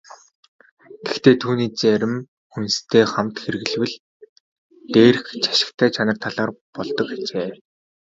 Гэхдээ 1.05 1.35
түүнийг 1.41 1.73
зарим 1.81 2.13
хүнстэй 2.53 3.03
хамт 3.13 3.35
хэрэглэвэл 3.43 3.95
дээрх 4.93 5.23
ашигтай 5.51 5.89
чанар 5.95 6.17
талаар 6.23 6.51
болдог 6.75 7.07
ажээ. 7.15 7.47